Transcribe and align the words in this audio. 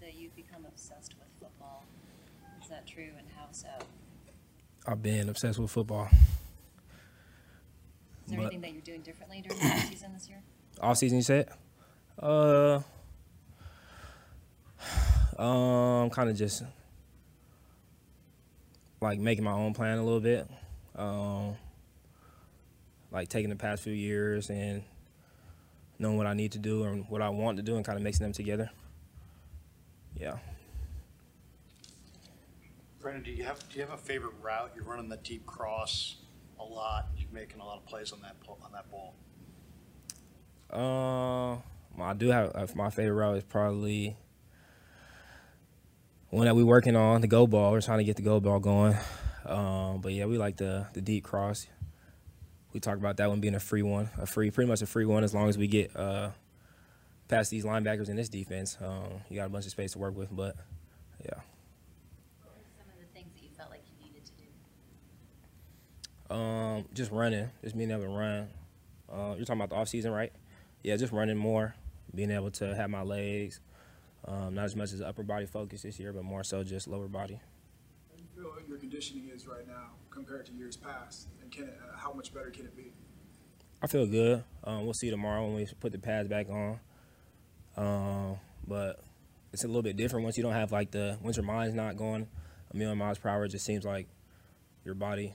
that 0.00 0.14
you've 0.14 0.34
become 0.36 0.64
obsessed 0.66 1.14
with 1.18 1.28
football. 1.38 1.84
Is 2.62 2.68
that 2.68 2.86
true, 2.86 3.10
and 3.18 3.26
how 3.36 3.46
so? 3.52 3.68
I've 4.86 5.02
been 5.02 5.28
obsessed 5.28 5.58
with 5.58 5.70
football. 5.70 6.08
Is 6.12 6.18
there 8.32 8.38
But- 8.38 8.46
anything 8.46 8.60
that 8.62 8.72
you're 8.72 8.82
doing 8.82 9.02
differently 9.02 9.42
during 9.42 9.58
the 9.62 9.80
season 9.88 10.12
this 10.12 10.28
year? 10.28 10.42
All 10.80 10.94
season, 10.94 11.18
you 11.18 11.22
said? 11.24 11.48
Uh, 12.18 12.80
um, 15.38 16.10
kind 16.10 16.30
of 16.30 16.36
just 16.36 16.62
like 19.00 19.18
making 19.18 19.44
my 19.44 19.52
own 19.52 19.74
plan 19.74 19.98
a 19.98 20.04
little 20.04 20.20
bit. 20.20 20.48
Um, 20.96 21.56
like 23.10 23.28
taking 23.28 23.50
the 23.50 23.56
past 23.56 23.82
few 23.82 23.92
years 23.92 24.50
and 24.50 24.82
knowing 25.98 26.16
what 26.16 26.26
I 26.26 26.34
need 26.34 26.52
to 26.52 26.58
do 26.58 26.84
and 26.84 27.04
what 27.08 27.20
I 27.22 27.28
want 27.30 27.56
to 27.56 27.62
do 27.62 27.76
and 27.76 27.84
kind 27.84 27.96
of 27.96 28.02
mixing 28.02 28.24
them 28.24 28.32
together. 28.32 28.70
Yeah. 30.18 30.36
Brandon, 33.00 33.22
do 33.22 33.30
you 33.30 33.44
have, 33.44 33.58
do 33.70 33.78
you 33.78 33.84
have 33.84 33.94
a 33.94 33.96
favorite 33.96 34.34
route? 34.42 34.72
You're 34.74 34.84
running 34.84 35.08
the 35.08 35.16
deep 35.18 35.46
cross 35.46 36.16
a 36.58 36.64
lot. 36.64 37.08
You're 37.16 37.30
making 37.32 37.60
a 37.60 37.64
lot 37.64 37.78
of 37.78 37.86
plays 37.86 38.12
on 38.12 38.20
that, 38.20 38.36
on 38.48 38.72
that 38.72 38.90
ball. 38.90 39.14
Uh, 40.72 41.56
I 42.00 42.14
do 42.14 42.28
have 42.28 42.52
uh, 42.54 42.66
my 42.74 42.90
favorite 42.90 43.14
route 43.14 43.38
is 43.38 43.44
probably 43.44 44.16
one 46.28 46.46
that 46.46 46.54
we're 46.54 46.64
working 46.64 46.96
on 46.96 47.20
the 47.20 47.26
go 47.26 47.46
ball. 47.46 47.72
We're 47.72 47.80
trying 47.80 47.98
to 47.98 48.04
get 48.04 48.16
the 48.16 48.22
go 48.22 48.38
ball 48.38 48.60
going. 48.60 48.96
Um, 49.44 50.00
but 50.00 50.12
yeah, 50.12 50.26
we 50.26 50.38
like 50.38 50.56
the 50.56 50.86
the 50.92 51.00
deep 51.00 51.24
cross. 51.24 51.66
We 52.72 52.78
talk 52.78 52.96
about 52.96 53.16
that 53.16 53.28
one 53.28 53.40
being 53.40 53.56
a 53.56 53.60
free 53.60 53.82
one, 53.82 54.10
a 54.18 54.26
free, 54.26 54.50
pretty 54.50 54.68
much 54.68 54.80
a 54.80 54.86
free 54.86 55.04
one 55.04 55.24
as 55.24 55.34
long 55.34 55.48
as 55.48 55.58
we 55.58 55.66
get 55.66 55.94
uh, 55.96 56.30
past 57.30 57.50
these 57.50 57.64
linebackers 57.64 58.08
in 58.08 58.16
this 58.16 58.28
defense. 58.28 58.76
Um, 58.84 59.22
you 59.28 59.36
got 59.36 59.46
a 59.46 59.48
bunch 59.48 59.64
of 59.64 59.70
space 59.70 59.92
to 59.92 59.98
work 59.98 60.16
with, 60.16 60.28
but 60.34 60.56
yeah. 61.24 61.30
What 62.42 62.56
are 62.56 62.68
some 62.76 62.88
of 62.92 62.98
the 62.98 63.06
things 63.14 63.32
that 63.34 63.42
you 63.42 63.48
felt 63.56 63.70
like 63.70 63.82
you 63.86 64.04
needed 64.04 64.24
to 64.26 64.32
do? 66.28 66.34
Um, 66.34 66.84
just 66.92 67.12
running, 67.12 67.48
just 67.62 67.78
being 67.78 67.90
able 67.90 68.02
to 68.02 68.08
run. 68.08 68.48
Uh, 69.10 69.34
you're 69.36 69.46
talking 69.46 69.60
about 69.60 69.70
the 69.70 69.76
off 69.76 69.88
season, 69.88 70.12
right? 70.12 70.32
Yeah, 70.82 70.96
just 70.96 71.12
running 71.12 71.36
more, 71.36 71.74
being 72.14 72.30
able 72.30 72.50
to 72.52 72.74
have 72.74 72.90
my 72.90 73.02
legs, 73.02 73.60
um, 74.26 74.54
not 74.54 74.64
as 74.64 74.76
much 74.76 74.92
as 74.92 75.00
upper 75.00 75.22
body 75.22 75.46
focus 75.46 75.82
this 75.82 75.98
year, 75.98 76.12
but 76.12 76.24
more 76.24 76.44
so 76.44 76.62
just 76.62 76.88
lower 76.88 77.08
body. 77.08 77.40
How 78.10 78.16
do 78.16 78.22
you 78.22 78.28
feel 78.34 78.68
your 78.68 78.78
conditioning 78.78 79.30
is 79.34 79.46
right 79.46 79.66
now 79.66 79.90
compared 80.10 80.46
to 80.46 80.52
years 80.52 80.76
past? 80.76 81.28
And 81.42 81.50
can 81.50 81.64
it, 81.64 81.78
uh, 81.82 81.96
how 81.96 82.12
much 82.12 82.34
better 82.34 82.50
can 82.50 82.66
it 82.66 82.76
be? 82.76 82.92
I 83.82 83.86
feel 83.86 84.06
good. 84.06 84.44
Um, 84.64 84.84
we'll 84.84 84.94
see 84.94 85.10
tomorrow 85.10 85.44
when 85.46 85.54
we 85.54 85.66
put 85.80 85.92
the 85.92 85.98
pads 85.98 86.28
back 86.28 86.48
on. 86.50 86.80
Um, 87.80 88.36
but 88.66 89.02
it's 89.52 89.64
a 89.64 89.66
little 89.66 89.82
bit 89.82 89.96
different 89.96 90.24
once 90.24 90.36
you 90.36 90.42
don't 90.42 90.52
have 90.52 90.70
like 90.70 90.90
the 90.90 91.18
once 91.22 91.36
your 91.36 91.46
mind's 91.46 91.74
not 91.74 91.96
going 91.96 92.28
a 92.72 92.76
million 92.76 92.98
miles 92.98 93.18
per 93.18 93.30
hour. 93.30 93.46
It 93.46 93.48
just 93.48 93.64
seems 93.64 93.84
like 93.84 94.06
your 94.84 94.94
body 94.94 95.32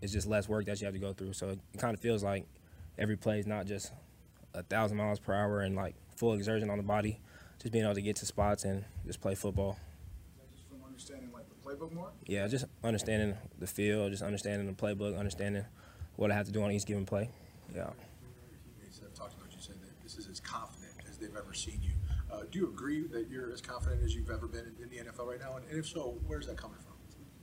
is 0.00 0.12
just 0.12 0.26
less 0.26 0.48
work 0.48 0.64
that 0.64 0.80
you 0.80 0.86
have 0.86 0.94
to 0.94 1.00
go 1.00 1.12
through. 1.12 1.34
So 1.34 1.50
it 1.50 1.58
kind 1.78 1.94
of 1.94 2.00
feels 2.00 2.22
like 2.22 2.46
every 2.98 3.16
play 3.16 3.38
is 3.38 3.46
not 3.46 3.66
just 3.66 3.92
a 4.54 4.62
thousand 4.62 4.96
miles 4.96 5.20
per 5.20 5.34
hour 5.34 5.60
and 5.60 5.76
like 5.76 5.94
full 6.16 6.32
exertion 6.32 6.70
on 6.70 6.78
the 6.78 6.82
body. 6.82 7.20
Just 7.60 7.72
being 7.72 7.84
able 7.84 7.94
to 7.94 8.02
get 8.02 8.16
to 8.16 8.26
spots 8.26 8.64
and 8.64 8.84
just 9.06 9.20
play 9.20 9.34
football. 9.34 9.78
Just 10.54 10.68
from 10.68 10.78
understanding 10.84 11.30
like 11.32 11.44
the 11.48 11.54
playbook 11.54 11.92
more? 11.92 12.08
Yeah, 12.26 12.48
just 12.48 12.64
understanding 12.82 13.36
the 13.58 13.66
field, 13.66 14.10
just 14.10 14.22
understanding 14.22 14.66
the 14.66 14.72
playbook, 14.72 15.18
understanding 15.18 15.64
what 16.16 16.30
I 16.30 16.34
have 16.34 16.46
to 16.46 16.52
do 16.52 16.62
on 16.62 16.72
each 16.72 16.86
given 16.86 17.04
play. 17.04 17.30
Yeah. 17.74 17.90
teammates 18.80 18.98
that 18.98 19.04
have 19.04 19.14
talked 19.14 19.34
about 19.34 19.52
you 19.52 19.60
said 19.60 19.76
that 19.82 20.02
this 20.02 20.16
is 20.16 20.28
as 20.28 20.40
confident 20.40 20.92
as 21.08 21.11
they've 21.22 21.36
ever 21.36 21.54
seen 21.54 21.80
you. 21.82 21.92
Uh, 22.30 22.42
do 22.50 22.58
you 22.58 22.68
agree 22.68 23.06
that 23.08 23.28
you're 23.30 23.50
as 23.52 23.60
confident 23.60 24.02
as 24.02 24.14
you've 24.14 24.30
ever 24.30 24.46
been 24.46 24.74
in, 24.78 24.84
in 24.84 24.90
the 24.90 25.10
NFL 25.10 25.26
right 25.26 25.40
now? 25.40 25.56
And, 25.56 25.66
and 25.70 25.78
if 25.78 25.86
so, 25.86 26.18
where's 26.26 26.46
that 26.46 26.56
coming 26.56 26.78
from? 26.78 26.92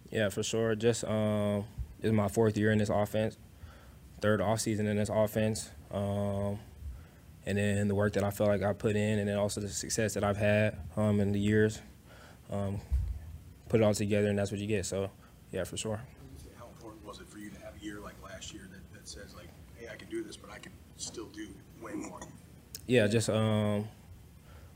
Yeah, 0.10 0.30
for 0.30 0.44
sure. 0.44 0.76
Just 0.76 1.04
um, 1.04 1.66
this 2.00 2.10
is 2.10 2.14
my 2.14 2.28
fourth 2.28 2.58
year 2.58 2.72
in 2.72 2.80
this 2.80 2.90
offense, 2.90 3.38
third 4.22 4.42
off 4.42 4.60
season 4.62 4.88
in 4.88 4.98
this 4.98 5.10
offense, 5.10 5.70
um, 5.92 6.60
and 7.46 7.58
then 7.58 7.88
the 7.88 7.96
work 7.96 8.14
that 8.14 8.24
I 8.24 8.32
feel 8.32 8.48
like 8.48 8.64
I 8.64 8.74
put 8.74 8.96
in, 8.96 9.20
and 9.20 9.28
then 9.28 9.38
also 9.38 9.62
the 9.62 9.70
success 9.70 10.16
that 10.16 10.24
I've 10.24 10.38
had 10.38 10.78
um, 10.98 11.20
in 11.20 11.32
the 11.32 11.40
years. 11.40 11.82
Um, 12.52 12.82
put 13.68 13.82
it 13.82 13.84
all 13.84 13.94
together, 13.94 14.28
and 14.28 14.40
that's 14.40 14.52
what 14.52 14.60
you 14.60 14.68
get. 14.68 14.86
So, 14.86 15.12
yeah, 15.52 15.64
for 15.64 15.78
sure. 15.78 16.02
How 16.58 16.66
important 16.68 17.06
was 17.06 17.20
it 17.20 17.30
for 17.30 17.38
you 17.38 17.52
to 17.52 17.60
have 17.60 17.76
a 17.80 17.84
year 17.84 18.00
like 18.00 18.16
last 18.24 18.52
year 18.54 18.68
that, 18.72 18.94
that 18.94 19.08
says 19.08 19.36
like, 19.36 19.50
hey, 19.78 19.88
I 19.92 19.96
can 19.96 20.10
do 20.10 20.24
this, 20.24 20.36
but 20.36 20.52
I 20.52 20.58
can 20.58 20.72
still 20.98 21.28
do 21.28 21.48
way 21.82 21.94
more? 21.94 22.20
Yeah, 22.90 23.06
just 23.06 23.30
um, 23.30 23.88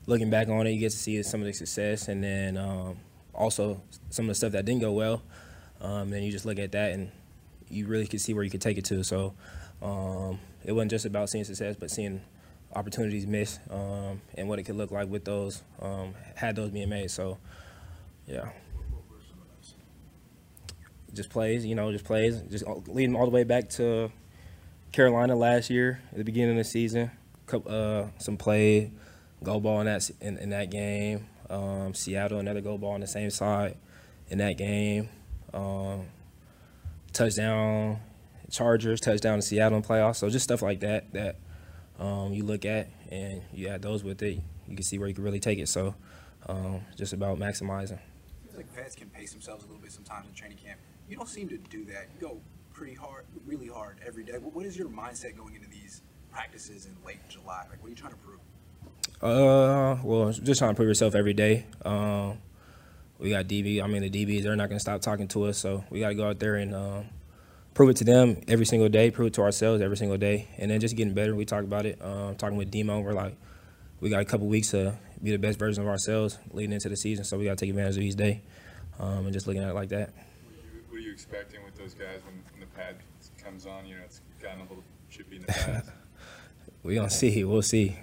looking 0.06 0.30
back 0.30 0.48
on 0.48 0.68
it, 0.68 0.70
you 0.70 0.78
get 0.78 0.92
to 0.92 0.96
see 0.96 1.20
some 1.24 1.40
of 1.40 1.46
the 1.46 1.52
success, 1.52 2.06
and 2.06 2.22
then 2.22 2.56
um, 2.56 2.96
also 3.34 3.82
some 4.08 4.26
of 4.26 4.28
the 4.28 4.34
stuff 4.36 4.52
that 4.52 4.64
didn't 4.64 4.82
go 4.82 4.92
well. 4.92 5.20
Um, 5.80 6.12
and 6.12 6.24
you 6.24 6.30
just 6.30 6.46
look 6.46 6.60
at 6.60 6.70
that, 6.72 6.92
and 6.92 7.10
you 7.68 7.88
really 7.88 8.06
can 8.06 8.20
see 8.20 8.32
where 8.32 8.44
you 8.44 8.50
could 8.50 8.60
take 8.60 8.78
it 8.78 8.84
to. 8.84 9.02
So 9.02 9.34
um, 9.82 10.38
it 10.64 10.70
wasn't 10.70 10.92
just 10.92 11.06
about 11.06 11.28
seeing 11.28 11.42
success, 11.42 11.74
but 11.76 11.90
seeing 11.90 12.22
opportunities 12.72 13.26
missed 13.26 13.60
um, 13.68 14.20
and 14.36 14.48
what 14.48 14.60
it 14.60 14.62
could 14.62 14.76
look 14.76 14.92
like 14.92 15.08
with 15.08 15.24
those 15.24 15.64
um, 15.82 16.14
had 16.36 16.54
those 16.54 16.70
being 16.70 16.88
made. 16.88 17.10
So 17.10 17.38
yeah, 18.28 18.48
just 21.12 21.30
plays, 21.30 21.66
you 21.66 21.74
know, 21.74 21.90
just 21.90 22.04
plays, 22.04 22.42
just 22.42 22.64
leading 22.86 23.16
all 23.16 23.24
the 23.24 23.32
way 23.32 23.42
back 23.42 23.70
to 23.70 24.12
Carolina 24.92 25.34
last 25.34 25.68
year 25.68 26.00
at 26.12 26.18
the 26.18 26.24
beginning 26.24 26.52
of 26.52 26.58
the 26.58 26.64
season. 26.64 27.10
Uh, 27.52 28.06
some 28.18 28.36
play, 28.36 28.90
go 29.42 29.60
ball 29.60 29.80
in 29.80 29.86
that 29.86 30.10
in, 30.20 30.38
in 30.38 30.50
that 30.50 30.70
game. 30.70 31.26
Um, 31.50 31.94
Seattle 31.94 32.38
another 32.38 32.60
go 32.60 32.78
ball 32.78 32.92
on 32.92 33.00
the 33.00 33.06
same 33.06 33.30
side 33.30 33.76
in 34.28 34.38
that 34.38 34.56
game. 34.56 35.08
Um, 35.52 36.06
touchdown, 37.12 38.00
Chargers 38.50 39.00
touchdown 39.00 39.38
to 39.38 39.42
Seattle 39.42 39.76
in 39.76 39.84
playoffs. 39.84 40.16
So 40.16 40.28
just 40.30 40.44
stuff 40.44 40.62
like 40.62 40.80
that 40.80 41.12
that 41.12 41.36
um, 41.98 42.32
you 42.32 42.44
look 42.44 42.64
at 42.64 42.88
and 43.10 43.42
you 43.52 43.68
add 43.68 43.82
those 43.82 44.02
with 44.02 44.22
it, 44.22 44.40
you 44.66 44.74
can 44.74 44.82
see 44.82 44.98
where 44.98 45.08
you 45.08 45.14
can 45.14 45.24
really 45.24 45.40
take 45.40 45.58
it. 45.58 45.68
So 45.68 45.94
um, 46.48 46.80
just 46.96 47.12
about 47.12 47.38
maximizing. 47.38 47.98
Seems 48.42 48.56
like 48.56 48.74
vets 48.74 48.94
can 48.94 49.08
pace 49.10 49.32
themselves 49.32 49.64
a 49.64 49.66
little 49.66 49.82
bit 49.82 49.92
sometimes 49.92 50.26
in 50.28 50.34
training 50.34 50.58
camp. 50.58 50.80
You 51.08 51.16
don't 51.16 51.28
seem 51.28 51.48
to 51.48 51.58
do 51.58 51.84
that. 51.86 52.08
You 52.14 52.26
go 52.26 52.40
pretty 52.72 52.94
hard, 52.94 53.24
really 53.46 53.68
hard 53.68 53.98
every 54.04 54.24
day. 54.24 54.32
What 54.32 54.66
is 54.66 54.76
your 54.76 54.88
mindset 54.88 55.36
going 55.36 55.54
into 55.54 55.68
these 55.68 56.02
practices 56.34 56.86
in 56.86 56.96
late 57.06 57.26
July? 57.28 57.64
Like, 57.70 57.80
what 57.80 57.86
are 57.86 57.90
you 57.90 57.96
trying 57.96 58.12
to 58.12 58.18
prove? 58.18 58.40
Uh, 59.22 59.96
well, 60.02 60.32
just 60.32 60.58
trying 60.58 60.72
to 60.72 60.74
prove 60.74 60.88
yourself 60.88 61.14
every 61.14 61.32
day. 61.32 61.64
Um, 61.84 62.38
we 63.18 63.30
got 63.30 63.46
DB. 63.46 63.82
I 63.82 63.86
mean, 63.86 64.02
the 64.02 64.10
DBs 64.10 64.42
they're 64.42 64.56
not 64.56 64.68
gonna 64.68 64.80
stop 64.80 65.00
talking 65.00 65.28
to 65.28 65.44
us, 65.44 65.56
so 65.56 65.84
we 65.88 66.00
got 66.00 66.08
to 66.08 66.14
go 66.14 66.28
out 66.28 66.40
there 66.40 66.56
and 66.56 66.74
um, 66.74 67.04
prove 67.72 67.90
it 67.90 67.96
to 67.98 68.04
them 68.04 68.42
every 68.48 68.66
single 68.66 68.88
day, 68.88 69.10
prove 69.10 69.28
it 69.28 69.34
to 69.34 69.42
ourselves 69.42 69.80
every 69.80 69.96
single 69.96 70.18
day, 70.18 70.48
and 70.58 70.70
then 70.70 70.80
just 70.80 70.96
getting 70.96 71.14
better. 71.14 71.34
We 71.34 71.44
talk 71.44 71.64
about 71.64 71.86
it. 71.86 72.02
Um, 72.02 72.34
talking 72.34 72.56
with 72.56 72.70
Demo, 72.70 73.00
we're 73.00 73.12
like, 73.12 73.36
we 74.00 74.10
got 74.10 74.20
a 74.20 74.24
couple 74.24 74.48
weeks 74.48 74.72
to 74.72 74.96
be 75.22 75.30
the 75.30 75.38
best 75.38 75.58
version 75.58 75.82
of 75.82 75.88
ourselves 75.88 76.38
leading 76.52 76.72
into 76.72 76.88
the 76.88 76.96
season, 76.96 77.24
so 77.24 77.38
we 77.38 77.44
got 77.44 77.56
to 77.56 77.64
take 77.64 77.70
advantage 77.70 77.96
of 77.96 78.02
each 78.02 78.16
day, 78.16 78.42
um, 78.98 79.24
and 79.24 79.32
just 79.32 79.46
looking 79.46 79.62
at 79.62 79.70
it 79.70 79.74
like 79.74 79.88
that. 79.90 80.10
What 80.10 80.18
are 80.52 80.76
you, 80.76 80.82
what 80.90 80.96
are 80.98 81.02
you 81.02 81.12
expecting 81.12 81.64
with 81.64 81.76
those 81.76 81.94
guys 81.94 82.20
when, 82.26 82.34
when 82.52 82.60
the 82.60 82.66
pad 82.76 82.96
comes 83.42 83.64
on? 83.64 83.86
You 83.86 83.94
know, 83.94 84.02
it's 84.04 84.20
gotten 84.42 84.60
a 84.60 84.64
little 84.64 84.84
chippy 85.08 85.36
in 85.36 85.42
the 85.42 85.48
past. 85.48 85.90
We 86.84 86.94
gonna 86.94 87.10
see. 87.10 87.42
We'll 87.44 87.62
see. 87.62 87.96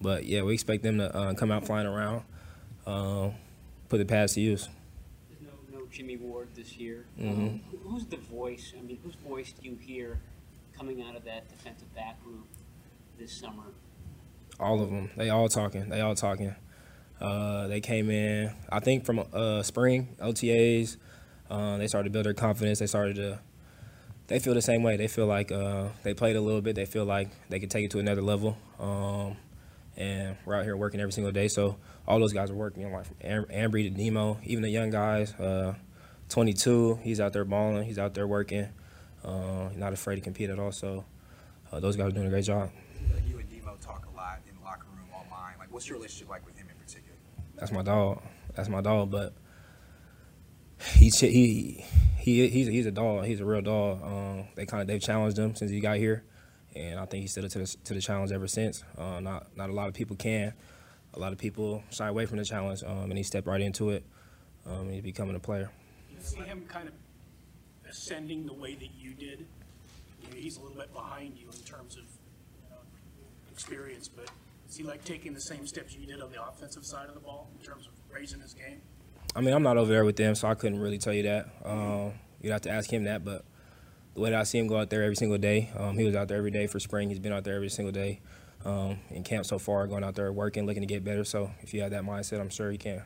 But 0.00 0.26
yeah, 0.26 0.42
we 0.42 0.52
expect 0.52 0.82
them 0.82 0.98
to 0.98 1.16
uh, 1.16 1.34
come 1.34 1.52
out 1.52 1.64
flying 1.64 1.86
around, 1.86 2.24
um, 2.84 3.34
put 3.88 3.98
the 3.98 4.04
pads 4.04 4.34
to 4.34 4.40
use. 4.40 4.68
There's 5.28 5.40
no, 5.40 5.78
no 5.78 5.86
Jimmy 5.86 6.16
Ward 6.16 6.48
this 6.56 6.76
year. 6.76 7.04
Mhm. 7.18 7.30
Um, 7.30 7.60
who's 7.84 8.04
the 8.06 8.16
voice? 8.16 8.72
I 8.76 8.82
mean, 8.82 8.98
whose 9.04 9.14
voice 9.14 9.52
do 9.52 9.68
you 9.68 9.76
hear 9.80 10.18
coming 10.76 11.00
out 11.02 11.14
of 11.14 11.24
that 11.24 11.48
defensive 11.48 11.94
back 11.94 12.22
group 12.24 12.44
this 13.18 13.32
summer? 13.32 13.62
All 14.58 14.82
of 14.82 14.90
them. 14.90 15.10
They 15.16 15.30
all 15.30 15.48
talking. 15.48 15.88
They 15.88 16.00
all 16.00 16.16
talking. 16.16 16.54
Uh, 17.20 17.68
they 17.68 17.80
came 17.80 18.10
in, 18.10 18.52
I 18.68 18.80
think, 18.80 19.04
from 19.04 19.24
uh, 19.32 19.62
spring 19.62 20.16
OTAs. 20.20 20.96
Uh, 21.48 21.76
they 21.76 21.86
started 21.86 22.08
to 22.08 22.10
build 22.10 22.26
their 22.26 22.34
confidence. 22.34 22.80
They 22.80 22.86
started 22.88 23.14
to. 23.16 23.38
They 24.28 24.38
feel 24.38 24.54
the 24.54 24.62
same 24.62 24.82
way. 24.82 24.96
They 24.96 25.08
feel 25.08 25.26
like 25.26 25.52
uh, 25.52 25.88
they 26.02 26.14
played 26.14 26.36
a 26.36 26.40
little 26.40 26.60
bit. 26.62 26.76
They 26.76 26.86
feel 26.86 27.04
like 27.04 27.28
they 27.48 27.58
can 27.58 27.68
take 27.68 27.84
it 27.84 27.90
to 27.92 27.98
another 27.98 28.22
level. 28.22 28.56
Um, 28.78 29.36
and 29.96 30.36
we're 30.44 30.54
out 30.54 30.64
here 30.64 30.76
working 30.76 31.00
every 31.00 31.12
single 31.12 31.32
day. 31.32 31.48
So 31.48 31.76
all 32.06 32.18
those 32.18 32.32
guys 32.32 32.50
are 32.50 32.54
working. 32.54 32.90
Like 32.90 33.04
from 33.06 33.16
Am- 33.22 33.44
Ambry 33.46 33.90
to 33.92 34.02
Nemo, 34.02 34.38
even 34.44 34.62
the 34.62 34.70
young 34.70 34.90
guys. 34.90 35.34
Uh, 35.34 35.74
22, 36.28 37.00
he's 37.02 37.20
out 37.20 37.32
there 37.32 37.44
balling. 37.44 37.84
He's 37.84 37.98
out 37.98 38.14
there 38.14 38.26
working. 38.26 38.68
Uh, 39.24 39.68
not 39.76 39.92
afraid 39.92 40.16
to 40.16 40.22
compete 40.22 40.50
at 40.50 40.58
all. 40.58 40.72
So 40.72 41.04
uh, 41.70 41.80
those 41.80 41.96
guys 41.96 42.08
are 42.08 42.12
doing 42.12 42.26
a 42.26 42.30
great 42.30 42.44
job. 42.44 42.70
You 43.26 43.38
and 43.38 43.48
Demo 43.50 43.76
talk 43.80 44.06
a 44.12 44.16
lot 44.16 44.40
in 44.48 44.56
the 44.56 44.64
locker 44.64 44.86
room, 44.96 45.06
online. 45.12 45.54
Like, 45.58 45.72
what's 45.72 45.88
your 45.88 45.98
relationship 45.98 46.30
like 46.30 46.46
with 46.46 46.56
him 46.56 46.68
in 46.70 46.76
particular? 46.76 47.16
That's 47.56 47.72
my 47.72 47.82
dog. 47.82 48.22
That's 48.54 48.68
my 48.68 48.80
dog. 48.80 49.10
But 49.10 49.34
he's 50.94 51.20
he 51.20 51.84
he 52.22 52.48
he's 52.48 52.68
he's 52.68 52.86
a 52.86 52.92
dog. 52.92 53.24
He's 53.24 53.40
a 53.40 53.44
real 53.44 53.62
dog. 53.62 54.00
Um, 54.02 54.44
they 54.54 54.64
kind 54.64 54.80
of 54.80 54.86
they've 54.86 55.00
challenged 55.02 55.36
him 55.36 55.56
since 55.56 55.70
he 55.72 55.80
got 55.80 55.96
here, 55.96 56.22
and 56.76 57.00
I 57.00 57.04
think 57.04 57.22
he's 57.22 57.32
stood 57.32 57.44
up 57.44 57.50
to 57.50 57.58
the 57.58 57.76
to 57.84 57.94
the 57.94 58.00
challenge 58.00 58.30
ever 58.30 58.46
since. 58.46 58.84
Uh, 58.96 59.18
not 59.20 59.56
not 59.56 59.70
a 59.70 59.72
lot 59.72 59.88
of 59.88 59.94
people 59.94 60.14
can. 60.14 60.54
a 61.14 61.18
lot 61.18 61.32
of 61.32 61.38
people 61.38 61.82
shy 61.90 62.08
away 62.08 62.26
from 62.26 62.38
the 62.38 62.44
challenge, 62.44 62.82
um, 62.84 63.10
and 63.10 63.18
he 63.18 63.22
stepped 63.22 63.46
right 63.46 63.60
into 63.60 63.90
it. 63.90 64.04
Um, 64.66 64.88
he's 64.88 65.02
becoming 65.02 65.36
a 65.36 65.40
player. 65.40 65.70
You 66.10 66.16
see 66.22 66.40
him 66.40 66.64
kind 66.68 66.88
of 66.88 66.94
ascending 67.88 68.46
the 68.46 68.54
way 68.54 68.74
that 68.74 68.90
you 68.98 69.12
did? 69.12 69.44
You 70.22 70.28
know, 70.30 70.36
he's 70.36 70.56
a 70.56 70.60
little 70.60 70.76
bit 70.76 70.92
behind 70.94 71.36
you 71.36 71.46
in 71.46 71.58
terms 71.64 71.96
of 71.96 72.04
experience, 73.50 74.08
but 74.08 74.28
is 74.68 74.76
he 74.76 74.84
like 74.84 75.04
taking 75.04 75.34
the 75.34 75.40
same 75.40 75.66
steps 75.66 75.94
you 75.94 76.06
did 76.06 76.22
on 76.22 76.30
the 76.30 76.42
offensive 76.42 76.86
side 76.86 77.08
of 77.08 77.14
the 77.14 77.20
ball 77.20 77.50
in 77.58 77.66
terms 77.66 77.86
of 77.86 77.92
raising 78.14 78.40
his 78.40 78.54
game? 78.54 78.80
I 79.34 79.40
mean, 79.40 79.54
I'm 79.54 79.62
not 79.62 79.76
over 79.76 79.90
there 79.90 80.04
with 80.04 80.16
them, 80.16 80.34
so 80.34 80.48
I 80.48 80.54
couldn't 80.54 80.80
really 80.80 80.98
tell 80.98 81.12
you 81.12 81.22
that. 81.24 81.48
Um, 81.64 82.12
you'd 82.40 82.52
have 82.52 82.62
to 82.62 82.70
ask 82.70 82.92
him 82.92 83.04
that. 83.04 83.24
But 83.24 83.44
the 84.14 84.20
way 84.20 84.30
that 84.30 84.40
I 84.40 84.42
see 84.42 84.58
him 84.58 84.66
go 84.66 84.78
out 84.78 84.90
there 84.90 85.02
every 85.02 85.16
single 85.16 85.38
day, 85.38 85.70
um, 85.76 85.96
he 85.96 86.04
was 86.04 86.14
out 86.14 86.28
there 86.28 86.38
every 86.38 86.50
day 86.50 86.66
for 86.66 86.78
spring. 86.78 87.08
He's 87.08 87.18
been 87.18 87.32
out 87.32 87.44
there 87.44 87.54
every 87.54 87.70
single 87.70 87.92
day 87.92 88.20
um, 88.64 88.98
in 89.10 89.22
camp 89.22 89.46
so 89.46 89.58
far, 89.58 89.86
going 89.86 90.04
out 90.04 90.14
there 90.14 90.30
working, 90.32 90.66
looking 90.66 90.82
to 90.82 90.86
get 90.86 91.04
better. 91.04 91.24
So 91.24 91.50
if 91.60 91.72
you 91.72 91.80
have 91.80 91.90
that 91.92 92.02
mindset, 92.02 92.40
I'm 92.40 92.50
sure 92.50 92.70
he 92.70 92.78
can. 92.78 93.02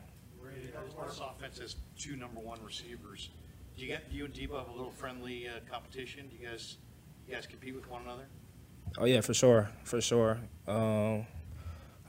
This 1.05 1.21
offense 1.21 1.59
has 1.59 1.75
two 1.97 2.17
number 2.17 2.41
one 2.41 2.59
receivers. 2.61 3.29
Do 3.77 3.85
you 3.85 3.93
got, 3.93 4.11
you 4.11 4.25
and 4.25 4.33
Deebo 4.33 4.57
have 4.57 4.67
a 4.67 4.71
little 4.73 4.91
friendly 4.91 5.47
uh, 5.47 5.59
competition? 5.71 6.27
Do 6.27 6.35
you 6.35 6.49
guys, 6.49 6.77
you 7.25 7.33
guys 7.33 7.47
compete 7.47 7.75
with 7.75 7.89
one 7.89 8.01
another? 8.01 8.25
Oh 8.97 9.05
yeah, 9.05 9.21
for 9.21 9.33
sure, 9.33 9.69
for 9.85 10.01
sure. 10.01 10.39
Um, 10.67 11.25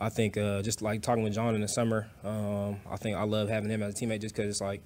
I 0.00 0.08
think 0.08 0.36
uh, 0.36 0.62
just 0.62 0.80
like 0.80 1.02
talking 1.02 1.24
with 1.24 1.34
John 1.34 1.54
in 1.54 1.60
the 1.60 1.68
summer, 1.68 2.08
um, 2.24 2.76
I 2.88 2.96
think 2.96 3.16
I 3.16 3.24
love 3.24 3.48
having 3.48 3.70
him 3.70 3.82
as 3.82 3.94
a 3.94 3.96
teammate 3.96 4.20
just 4.20 4.34
because 4.34 4.48
it's 4.48 4.60
like 4.60 4.82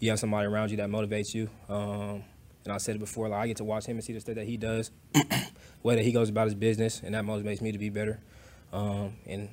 you 0.00 0.10
have 0.10 0.18
somebody 0.18 0.46
around 0.46 0.70
you 0.70 0.76
that 0.78 0.88
motivates 0.88 1.34
you. 1.34 1.48
Um, 1.68 2.24
and 2.64 2.72
I 2.72 2.78
said 2.78 2.96
it 2.96 2.98
before, 2.98 3.28
like 3.28 3.40
I 3.40 3.46
get 3.46 3.56
to 3.58 3.64
watch 3.64 3.86
him 3.86 3.96
and 3.96 4.04
see 4.04 4.12
the 4.12 4.20
stuff 4.20 4.34
that 4.34 4.46
he 4.46 4.56
does, 4.56 4.90
way 5.82 5.94
that 5.94 6.04
he 6.04 6.12
goes 6.12 6.28
about 6.28 6.46
his 6.46 6.54
business, 6.54 7.00
and 7.04 7.14
that 7.14 7.24
motivates 7.24 7.60
me 7.60 7.72
to 7.72 7.78
be 7.78 7.88
better. 7.88 8.20
Um, 8.72 9.14
and 9.26 9.48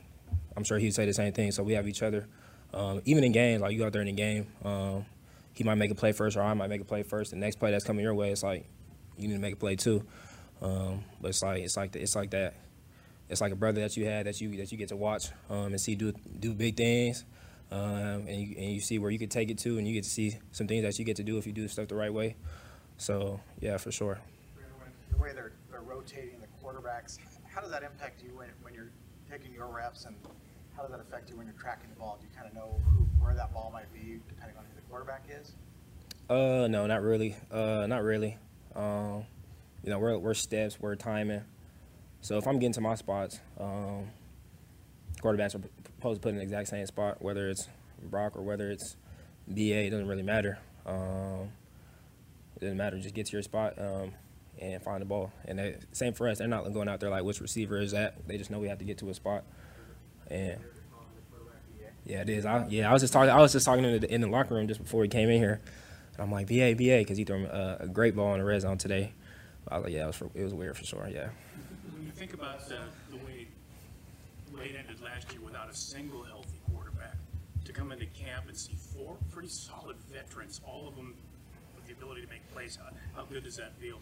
I'm 0.57 0.63
sure 0.63 0.78
he'd 0.80 0.94
say 0.94 1.06
the 1.06 1.13
same 1.13 1.34
thing. 1.34 1.52
So 1.52 1.63
we 1.63 1.74
have 1.74 1.88
each 1.88 2.02
other. 2.02 2.28
Um, 2.74 3.02
even 3.06 3.24
in 3.24 3.31
games, 3.31 3.62
like 3.62 3.74
you 3.74 3.86
out 3.86 3.94
there 3.94 4.02
in 4.02 4.07
the 4.07 4.13
game, 4.13 4.48
um, 4.63 5.06
he 5.54 5.63
might 5.63 5.75
make 5.75 5.92
a 5.92 5.96
play 5.96 6.12
first, 6.12 6.36
or 6.36 6.42
I 6.42 6.54
might 6.54 6.68
make 6.68 6.81
a 6.81 6.86
play 6.86 7.04
first. 7.04 7.31
The 7.31 7.38
next 7.38 7.57
play 7.57 7.72
that's 7.72 7.86
coming 7.86 8.04
your 8.04 8.13
way, 8.13 8.31
it's 8.31 8.44
like 8.44 8.66
you 9.18 9.28
need 9.28 9.36
to 9.36 9.40
make 9.40 9.54
a 9.54 9.57
play 9.57 9.75
too. 9.75 10.04
Um, 10.62 11.04
but 11.22 11.30
it's 11.30 11.42
like 11.42 11.63
it's 11.63 11.78
like 11.78 11.96
it's 11.96 12.16
like 12.16 12.31
that. 12.31 12.56
It's 13.30 13.42
like 13.42 13.51
a 13.51 13.56
brother 13.56 13.81
that 13.81 13.98
you 13.98 14.06
had 14.06 14.27
that 14.27 14.39
you 14.39 14.56
that 14.57 14.72
you 14.72 14.77
get 14.77 14.89
to 14.89 14.95
watch 14.95 15.30
um, 15.50 15.68
and 15.68 15.81
see 15.81 15.95
do 15.95 16.13
do 16.39 16.54
big 16.54 16.77
things, 16.77 17.25
um, 17.72 18.27
and 18.27 18.42
you 18.42 18.56
and 18.57 18.72
you 18.74 18.80
see 18.80 19.00
where 19.00 19.10
you 19.10 19.18
could 19.18 19.31
take 19.31 19.50
it 19.50 19.57
to, 19.60 19.77
and 19.77 19.88
you 19.88 19.94
get 19.94 20.04
to 20.04 20.10
see 20.10 20.38
some 20.51 20.68
things 20.68 20.83
that 20.83 20.98
you 21.00 21.06
get 21.06 21.16
to 21.18 21.24
do 21.24 21.38
if 21.38 21.48
you 21.48 21.54
do 21.54 21.68
stuff 21.68 21.88
the 21.88 21.95
right 21.95 22.13
way. 22.13 22.36
So 22.98 23.39
yeah, 23.60 23.77
for 23.77 23.92
sure. 23.92 24.19
the 25.12 25.18
way 25.18 25.31
they're, 25.33 25.51
they're 25.69 25.81
rotating 25.81 26.39
the 26.39 26.48
quarterbacks, 26.63 27.18
how 27.51 27.62
does 27.62 27.72
that 27.72 27.83
impact 27.83 28.22
you 28.24 28.30
when, 28.36 28.50
when 28.62 28.74
you're 28.74 28.92
taking 29.30 29.54
your 29.54 29.68
reps 29.68 30.06
and 30.06 30.16
how 30.75 30.83
does 30.83 30.92
that 30.92 31.00
affect 31.00 31.30
you 31.30 31.38
when 31.38 31.45
you're 31.45 31.56
tracking 31.56 31.89
the 31.89 32.00
ball? 32.00 32.18
Do 32.19 32.28
you 32.28 32.33
kind 32.36 32.48
of 32.48 32.54
know 32.54 32.81
who, 32.86 33.04
where 33.24 33.33
that 33.33 33.54
ball 33.54 33.69
might 33.74 33.92
be 33.94 34.19
depending 34.28 34.57
on 34.57 34.63
who 34.66 34.75
the 34.75 34.81
quarterback 34.89 35.25
is? 35.30 35.54
Uh, 36.30 36.68
no, 36.68 36.86
not 36.88 37.01
really. 37.01 37.36
Uh, 37.51 37.86
not 37.88 38.04
really. 38.04 38.38
Um, 38.75 39.25
you 39.83 39.89
know, 39.89 40.00
we're 40.00 40.18
we're 40.18 40.33
steps, 40.33 40.80
we're 40.80 40.95
timing. 40.95 41.44
So 42.25 42.39
if 42.39 42.48
I'm 42.48 42.57
getting 42.57 42.74
to 42.74 42.81
my 42.81 42.95
spots, 42.95 43.39
um, 43.60 44.07
quarterbacks 45.22 45.54
are 45.54 45.62
supposed 45.83 46.22
to 46.22 46.25
put 46.25 46.30
in 46.30 46.38
the 46.38 46.42
exact 46.42 46.69
same 46.69 46.83
spot, 46.88 47.22
whether 47.22 47.48
it's 47.50 47.68
Brock 48.01 48.36
or 48.36 48.42
whether 48.42 48.72
it's 48.72 48.95
BA. 49.48 49.86
It 49.86 49.89
doesn't 49.92 50.07
really 50.07 50.24
matter. 50.24 50.57
Um, 50.88 51.51
it 52.56 52.62
doesn't 52.62 52.77
matter. 52.77 52.98
Just 52.98 53.13
get 53.13 53.27
to 53.27 53.33
your 53.33 53.44
spot 53.44 53.75
um, 53.77 54.13
and 54.60 54.81
find 54.81 55.04
the 55.04 55.06
ball. 55.06 55.33
And 55.48 55.60
they, 55.60 55.77
same 55.92 56.13
for 56.13 56.27
us. 56.27 56.39
They're 56.39 56.48
not 56.48 56.74
going 56.74 56.89
out 56.89 57.00
there 57.00 57.12
like 57.12 57.24
which 57.24 57.42
receiver 57.42 57.77
is 57.77 57.92
that. 57.92 58.28
They 58.28 58.39
just 58.39 58.50
know 58.50 58.57
we 58.57 58.69
have 58.69 58.80
to 58.80 58.86
get 58.86 58.98
to 59.00 59.10
a 59.12 59.13
spot. 59.13 59.44
And 60.28 60.60
yeah, 62.07 62.21
it 62.21 62.30
is. 62.30 62.44
I, 62.44 62.66
yeah, 62.69 62.89
I 62.89 62.94
was 62.94 63.04
just 63.04 63.13
talking. 63.13 63.30
I 63.30 63.38
was 63.38 63.51
just 63.51 63.68
talking 63.68 63.86
in 63.86 64.00
the, 64.00 64.12
in 64.12 64.21
the 64.21 64.30
locker 64.30 64.56
room 64.56 64.68
just 64.68 64.81
before 64.81 65.04
he 65.04 65.10
came 65.10 65.30
in 65.30 65.38
here. 65.38 65.62
And 66.13 66.24
I'm 66.24 66.31
like, 66.31 66.48
BA, 66.48 66.74
BA, 66.75 66.98
because 66.98 67.19
he 67.19 67.24
threw 67.24 67.45
a, 67.45 67.78
a 67.81 67.88
great 67.88 68.16
ball 68.16 68.33
in 68.33 68.39
the 68.39 68.45
red 68.45 68.62
zone 68.62 68.80
today. 68.80 69.13
I 69.68 69.78
was 69.78 69.83
like, 69.83 69.94
yeah, 69.94 70.06
it 70.06 70.07
was, 70.07 70.16
for, 70.16 70.31
it 70.33 70.44
was 70.44 70.56
weird 70.56 70.75
for 70.75 70.86
sure. 70.86 71.07
Yeah. 71.07 71.30
You 72.06 72.12
think 72.12 72.34
about 72.36 72.69
the, 72.69 72.78
the 73.10 73.18
way 73.18 73.48
it 74.63 74.75
ended 74.78 75.02
last 75.02 75.31
year 75.31 75.42
without 75.44 75.69
a 75.69 75.75
single 75.75 76.24
healthy 76.24 76.60
quarterback, 76.72 77.16
to 77.66 77.74
come 77.74 77.92
into 77.92 78.06
camp 78.06 78.46
and 78.48 78.56
see 78.56 78.75
four 78.75 79.16
pretty 79.31 79.50
solid 79.50 79.96
veterans, 80.13 80.62
all 80.66 80.88
of 80.88 80.96
them 80.96 81.16
with 81.75 81.88
the 81.88 81.94
ability 81.94 82.22
to 82.22 82.28
make 82.28 82.48
plays, 82.54 82.78
how, 82.81 82.90
how 83.16 83.25
good 83.25 83.44
does 83.44 83.57
that 83.57 83.75
feel? 83.80 83.98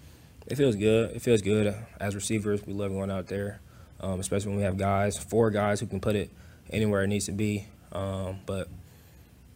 It 0.48 0.56
feels 0.56 0.76
good. 0.76 1.16
It 1.16 1.22
feels 1.22 1.42
good. 1.42 1.74
As 2.00 2.14
receivers, 2.14 2.68
we 2.68 2.74
love 2.74 2.92
going 2.92 3.10
out 3.10 3.28
there, 3.28 3.62
um, 4.02 4.20
especially 4.20 4.50
when 4.50 4.58
we 4.58 4.64
have 4.64 4.78
guys, 4.78 5.18
four 5.18 5.50
guys 5.50 5.80
who 5.80 5.86
can 5.86 6.02
put 6.02 6.18
it 6.18 6.30
anywhere 6.70 7.04
it 7.04 7.08
needs 7.08 7.28
to 7.28 7.32
be. 7.32 7.68
Um, 7.94 8.40
but 8.46 8.68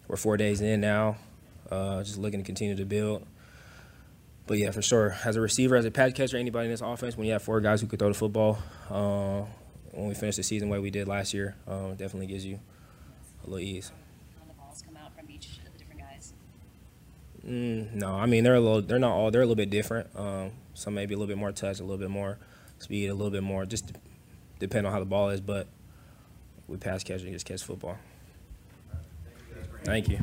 we're 0.08 0.16
four 0.16 0.38
days 0.38 0.62
in 0.62 0.80
now, 0.80 1.18
uh, 1.70 2.02
just 2.04 2.18
looking 2.18 2.40
to 2.40 2.46
continue 2.46 2.76
to 2.76 2.86
build. 2.86 3.26
But 4.48 4.58
yeah, 4.58 4.72
for 4.72 4.82
sure, 4.82 5.18
as 5.26 5.36
a 5.36 5.42
receiver, 5.42 5.76
as 5.76 5.84
a 5.84 5.92
pass 5.92 6.14
catcher, 6.14 6.38
anybody 6.38 6.66
in 6.66 6.72
this 6.72 6.82
offense, 6.82 7.18
when 7.18 7.28
you 7.28 7.34
have 7.34 7.44
four 7.44 7.60
guys 7.60 7.82
who 7.82 7.88
could 7.88 8.00
throw 8.00 8.08
the 8.08 8.14
football, 8.14 8.58
uh, 8.90 9.44
when 9.92 10.08
we 10.08 10.14
finish 10.14 10.38
the 10.38 10.44
season 10.44 10.70
the 10.70 10.72
way 10.72 10.80
we 10.80 10.90
did 10.90 11.06
last 11.08 11.34
year, 11.34 11.56
um, 11.68 11.96
definitely 11.96 12.28
gives 12.28 12.46
you 12.46 12.60
a 13.44 13.50
little 13.50 13.60
ease. 13.60 13.92
When 14.40 14.48
the 14.48 14.54
balls 14.54 14.82
come 14.86 14.96
out 14.96 15.14
from 15.18 15.30
each 15.30 15.60
different 15.78 16.00
guys. 16.00 16.34
Mm, 17.46 17.96
no, 17.96 18.16
I 18.16 18.26
mean 18.26 18.46
they're 18.46 18.56
a 18.56 18.62
little. 18.62 18.82
They're 18.82 19.00
not 19.00 19.12
all. 19.12 19.32
They're 19.32 19.42
a 19.42 19.46
little 19.46 19.56
bit 19.56 19.70
different. 19.70 20.08
Um, 20.16 20.52
some 20.74 20.94
maybe 20.94 21.14
a 21.14 21.18
little 21.18 21.28
bit 21.28 21.38
more 21.38 21.52
touch, 21.52 21.80
a 21.80 21.84
little 21.84 21.98
bit 21.98 22.10
more 22.10 22.38
speed, 22.80 23.08
a 23.08 23.14
little 23.14 23.32
bit 23.32 23.44
more. 23.44 23.66
Just 23.66 23.92
depend 24.60 24.88
on 24.88 24.94
how 24.94 25.00
the 25.00 25.06
ball 25.06 25.30
is. 25.30 25.42
But 25.42 25.68
we 26.68 26.78
pass 26.78 27.04
catch 27.04 27.22
and 27.22 27.34
just 27.34 27.46
catch 27.46 27.64
football. 27.64 27.98
Thank 29.84 30.08
you. 30.08 30.20